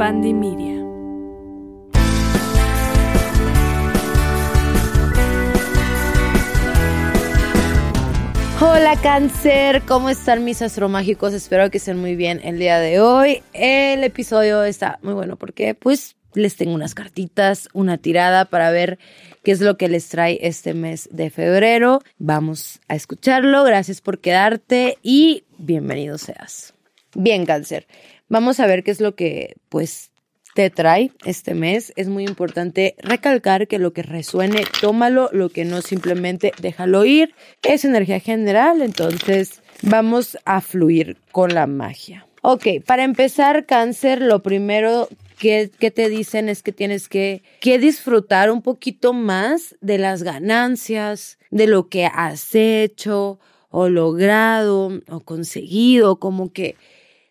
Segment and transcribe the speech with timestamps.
[0.00, 0.82] Media.
[8.62, 11.34] Hola cáncer, ¿cómo están mis astromágicos?
[11.34, 13.42] Espero que estén muy bien el día de hoy.
[13.52, 18.98] El episodio está muy bueno porque pues les tengo unas cartitas, una tirada para ver
[19.44, 22.00] qué es lo que les trae este mes de febrero.
[22.16, 26.72] Vamos a escucharlo, gracias por quedarte y bienvenido seas.
[27.14, 27.86] Bien cáncer,
[28.28, 30.10] vamos a ver qué es lo que pues
[30.54, 31.92] te trae este mes.
[31.96, 37.34] Es muy importante recalcar que lo que resuene, tómalo, lo que no simplemente déjalo ir.
[37.62, 42.26] Es energía general, entonces vamos a fluir con la magia.
[42.42, 47.78] Ok, para empezar, cáncer, lo primero que, que, te dicen es que tienes que, que
[47.78, 53.38] disfrutar un poquito más de las ganancias, de lo que has hecho
[53.68, 56.76] o logrado o conseguido, como que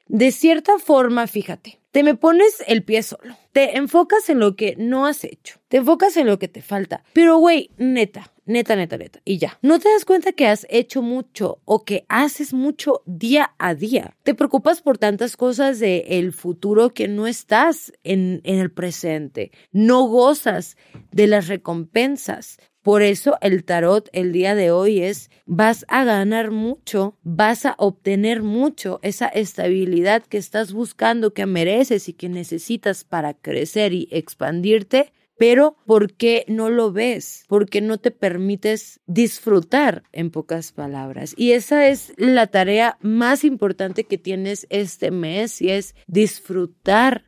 [0.09, 3.37] de cierta forma, fíjate, te me pones el pie solo.
[3.51, 5.59] Te enfocas en lo que no has hecho.
[5.67, 7.03] Te enfocas en lo que te falta.
[7.13, 9.21] Pero, güey, neta, neta, neta, neta.
[9.23, 9.57] Y ya.
[9.61, 14.15] No te das cuenta que has hecho mucho o que haces mucho día a día.
[14.23, 19.51] Te preocupas por tantas cosas del el futuro que no estás en, en el presente.
[19.71, 20.75] No gozas
[21.11, 22.57] de las recompensas.
[22.81, 27.75] Por eso el tarot el día de hoy es, vas a ganar mucho, vas a
[27.77, 34.07] obtener mucho, esa estabilidad que estás buscando, que mereces y que necesitas para crecer y
[34.11, 37.45] expandirte, pero ¿por qué no lo ves?
[37.47, 41.33] Porque no te permites disfrutar, en pocas palabras.
[41.37, 47.23] Y esa es la tarea más importante que tienes este mes y es disfrutar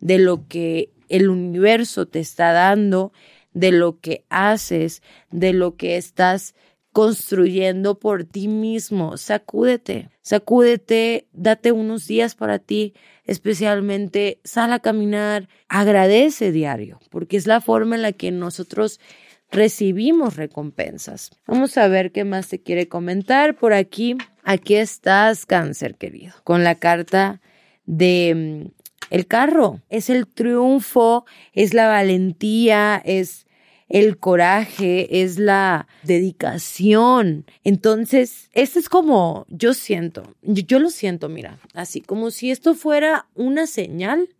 [0.00, 3.12] de lo que el universo te está dando,
[3.54, 6.54] de lo que haces, de lo que estás
[6.92, 9.16] construyendo por ti mismo.
[9.16, 17.48] Sacúdete, sacúdete, date unos días para ti, especialmente sal a caminar, agradece diario, porque es
[17.48, 19.00] la forma en la que nosotros
[19.50, 21.30] recibimos recompensas.
[21.46, 24.16] Vamos a ver qué más te quiere comentar por aquí.
[24.44, 27.40] Aquí estás, cáncer querido, con la carta
[27.86, 29.80] de mm, el carro.
[29.88, 33.46] Es el triunfo, es la valentía, es
[33.94, 37.46] el coraje, es la dedicación.
[37.62, 43.28] Entonces, esto es como yo siento, yo, lo siento, mira, así como si esto fuera
[43.36, 44.30] una señal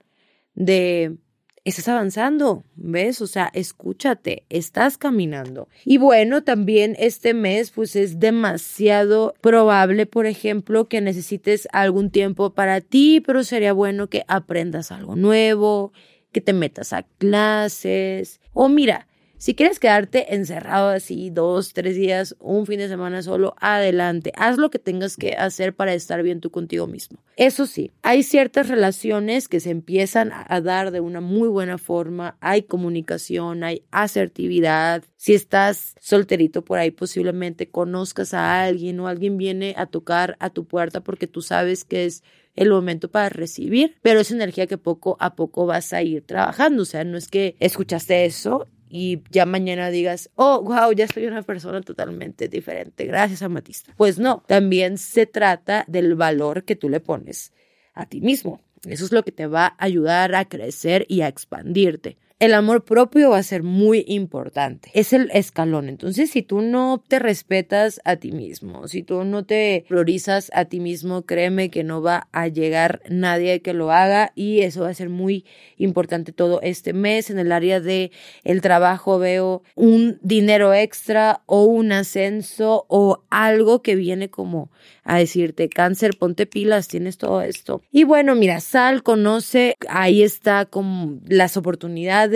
[0.57, 1.19] de
[1.63, 3.21] estás avanzando, ¿ves?
[3.21, 5.69] O sea, escúchate, estás caminando.
[5.85, 12.55] Y bueno, también este mes, pues es demasiado probable, por ejemplo, que necesites algún tiempo
[12.55, 15.93] para ti, pero sería bueno que aprendas algo nuevo,
[16.33, 18.41] que te metas a clases.
[18.53, 19.07] O mira,
[19.39, 24.33] si quieres quedarte encerrado así dos, tres días, un fin de semana solo, adelante.
[24.37, 27.19] Haz lo que tengas que hacer para estar bien tú contigo mismo.
[27.37, 32.37] Eso sí, hay ciertas relaciones que se empiezan a dar de una muy buena forma.
[32.41, 35.05] Hay comunicación, hay asertividad.
[35.17, 40.51] Si estás solterito por ahí, posiblemente conozcas a alguien o alguien viene a tocar a
[40.51, 42.23] tu puerta porque tú sabes que es
[42.55, 46.83] el momento para recibir, pero es energía que poco a poco vas a ir trabajando.
[46.83, 51.27] O sea, no es que escuchaste eso y ya mañana digas, oh, wow, ya soy
[51.27, 53.49] una persona totalmente diferente, gracias a.
[53.97, 57.53] Pues no, también se trata del valor que tú le pones
[57.95, 58.61] a ti mismo.
[58.87, 62.85] Eso es lo que te va a ayudar a crecer y a expandirte el amor
[62.85, 64.91] propio va a ser muy importante.
[64.93, 65.89] Es el escalón.
[65.89, 70.67] Entonces, si tú no te respetas a ti mismo, si tú no te priorizas a
[70.67, 74.91] ti mismo, créeme que no va a llegar nadie que lo haga y eso va
[74.91, 75.47] a ser muy
[75.79, 77.31] importante todo este mes.
[77.31, 78.13] En el área de
[78.43, 84.71] el trabajo veo un dinero extra o un ascenso o algo que viene como
[85.03, 87.83] a decirte, cáncer, ponte pilas, tienes todo esto.
[87.91, 92.34] Y bueno, mira, sal, conoce, ahí está con las oportunidades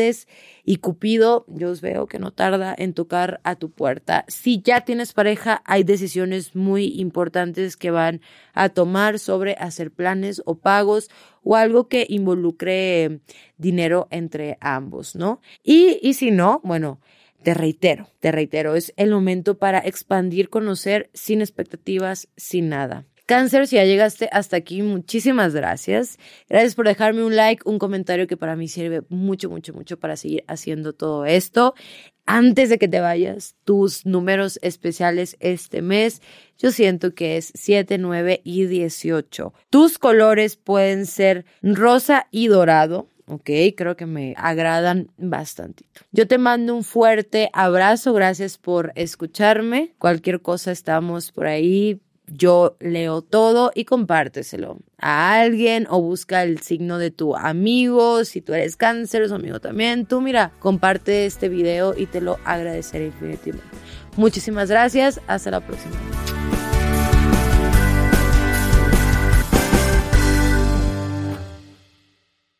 [0.64, 4.25] y Cupido, yo os veo que no tarda en tocar a tu puerta.
[4.28, 8.20] Si ya tienes pareja, hay decisiones muy importantes que van
[8.54, 11.10] a tomar sobre hacer planes o pagos
[11.42, 13.20] o algo que involucre
[13.56, 15.40] dinero entre ambos, ¿no?
[15.62, 17.00] Y, y si no, bueno,
[17.43, 23.06] te reitero, te reitero, es el momento para expandir, conocer sin expectativas, sin nada.
[23.28, 26.16] Cáncer, si ya llegaste hasta aquí, muchísimas gracias.
[26.48, 30.16] Gracias por dejarme un like, un comentario que para mí sirve mucho, mucho, mucho para
[30.16, 31.75] seguir haciendo todo esto.
[32.25, 36.22] Antes de que te vayas, tus números especiales este mes,
[36.56, 39.52] yo siento que es 7, 9 y 18.
[39.69, 43.08] Tus colores pueden ser rosa y dorado.
[43.26, 43.50] ¿ok?
[43.76, 46.00] Creo que me agradan bastantito.
[46.12, 49.94] Yo te mando un fuerte abrazo, gracias por escucharme.
[49.98, 52.00] Cualquier cosa estamos por ahí
[52.32, 58.25] yo leo todo y compárteselo a alguien o busca el signo de tu amigo.
[58.25, 60.06] Si tú eres cáncer, su amigo también.
[60.06, 63.64] Tú mira, comparte este video y te lo agradeceré infinitamente.
[64.16, 65.20] Muchísimas gracias.
[65.26, 65.96] Hasta la próxima.